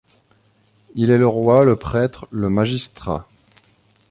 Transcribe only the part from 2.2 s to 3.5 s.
le magistrat.